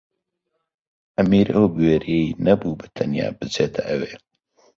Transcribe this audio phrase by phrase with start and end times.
[1.17, 4.13] ئەمیر ئەو بوێرییەی نەبوو بەتەنیا بچێتە ئەوێ.